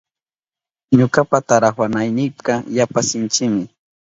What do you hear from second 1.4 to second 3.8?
tarawanaynika yapa sinchimi.